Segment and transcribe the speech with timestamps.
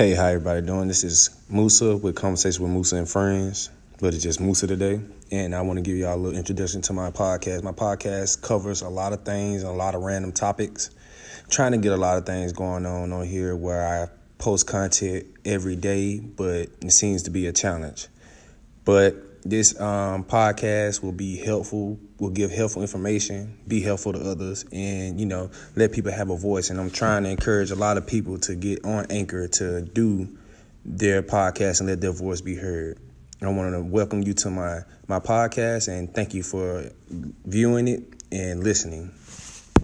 [0.00, 0.88] Hey, how everybody doing?
[0.88, 3.68] This is Musa with Conversation with Musa and Friends,
[4.00, 4.98] but it's just Musa today.
[5.30, 7.62] And I want to give y'all a little introduction to my podcast.
[7.62, 10.88] My podcast covers a lot of things and a lot of random topics.
[11.44, 14.08] I'm trying to get a lot of things going on on here where I
[14.38, 18.06] post content every day, but it seems to be a challenge.
[18.86, 24.64] But this um, podcast will be helpful, will give helpful information, be helpful to others,
[24.72, 26.70] and you know, let people have a voice.
[26.70, 30.36] And I'm trying to encourage a lot of people to get on Anchor to do
[30.84, 32.98] their podcast and let their voice be heard.
[33.42, 38.02] I want to welcome you to my my podcast and thank you for viewing it
[38.30, 39.10] and listening.